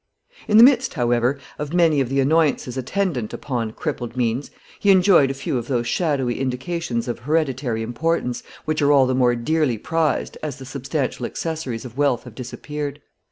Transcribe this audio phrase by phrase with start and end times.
[0.47, 5.29] In the midst, however, of many of the annoyances attendant upon crippled means, he enjoyed
[5.29, 9.77] a few of those shadowy indications of hereditary importance, which are all the more dearly
[9.77, 12.99] prized, as the substantial accessories of wealth have disappeared.